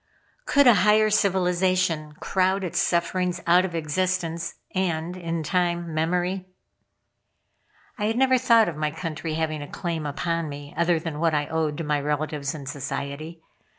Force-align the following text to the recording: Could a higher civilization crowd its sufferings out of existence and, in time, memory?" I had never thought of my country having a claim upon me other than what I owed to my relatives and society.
Could 0.47 0.65
a 0.65 0.73
higher 0.81 1.11
civilization 1.11 2.13
crowd 2.13 2.63
its 2.63 2.79
sufferings 2.79 3.39
out 3.45 3.65
of 3.65 3.75
existence 3.75 4.55
and, 4.73 5.15
in 5.15 5.43
time, 5.43 5.93
memory?" 5.93 6.47
I 7.99 8.05
had 8.05 8.17
never 8.17 8.39
thought 8.39 8.67
of 8.67 8.75
my 8.75 8.89
country 8.89 9.35
having 9.35 9.61
a 9.61 9.67
claim 9.69 10.07
upon 10.07 10.49
me 10.49 10.73
other 10.75 10.99
than 10.99 11.19
what 11.19 11.35
I 11.35 11.45
owed 11.49 11.77
to 11.77 11.83
my 11.83 12.01
relatives 12.01 12.55
and 12.55 12.67
society. 12.67 13.43